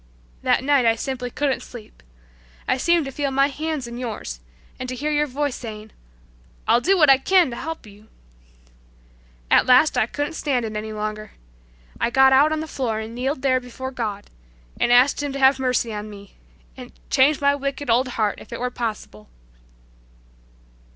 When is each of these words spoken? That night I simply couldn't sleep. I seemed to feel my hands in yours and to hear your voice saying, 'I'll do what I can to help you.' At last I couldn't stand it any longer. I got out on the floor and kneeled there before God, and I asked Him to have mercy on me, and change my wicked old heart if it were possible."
That 0.41 0.63
night 0.63 0.87
I 0.87 0.95
simply 0.95 1.29
couldn't 1.29 1.61
sleep. 1.61 2.01
I 2.67 2.77
seemed 2.77 3.05
to 3.05 3.11
feel 3.11 3.29
my 3.29 3.49
hands 3.49 3.85
in 3.85 3.99
yours 3.99 4.39
and 4.79 4.89
to 4.89 4.95
hear 4.95 5.11
your 5.11 5.27
voice 5.27 5.55
saying, 5.55 5.91
'I'll 6.67 6.81
do 6.81 6.97
what 6.97 7.07
I 7.11 7.19
can 7.19 7.51
to 7.51 7.55
help 7.55 7.85
you.' 7.85 8.07
At 9.51 9.67
last 9.67 9.99
I 9.99 10.07
couldn't 10.07 10.33
stand 10.33 10.65
it 10.65 10.75
any 10.75 10.91
longer. 10.91 11.33
I 11.99 12.09
got 12.09 12.33
out 12.33 12.51
on 12.51 12.61
the 12.61 12.67
floor 12.67 12.97
and 12.99 13.13
kneeled 13.13 13.43
there 13.43 13.59
before 13.59 13.91
God, 13.91 14.31
and 14.79 14.91
I 14.91 14.95
asked 14.95 15.21
Him 15.21 15.33
to 15.33 15.37
have 15.39 15.59
mercy 15.59 15.93
on 15.93 16.09
me, 16.09 16.33
and 16.75 16.91
change 17.11 17.39
my 17.39 17.53
wicked 17.53 17.87
old 17.91 18.07
heart 18.17 18.39
if 18.41 18.51
it 18.51 18.59
were 18.59 18.71
possible." 18.71 19.29